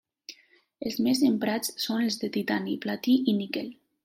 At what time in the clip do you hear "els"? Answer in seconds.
0.89-0.97, 2.09-2.19